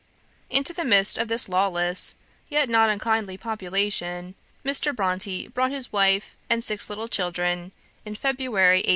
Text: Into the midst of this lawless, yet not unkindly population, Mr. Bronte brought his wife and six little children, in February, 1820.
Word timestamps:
Into 0.49 0.73
the 0.73 0.83
midst 0.83 1.19
of 1.19 1.27
this 1.27 1.47
lawless, 1.47 2.15
yet 2.49 2.67
not 2.69 2.89
unkindly 2.89 3.37
population, 3.37 4.33
Mr. 4.65 4.95
Bronte 4.95 5.47
brought 5.47 5.69
his 5.69 5.93
wife 5.93 6.35
and 6.49 6.63
six 6.63 6.89
little 6.89 7.07
children, 7.07 7.71
in 8.03 8.15
February, 8.15 8.77
1820. 8.77 8.89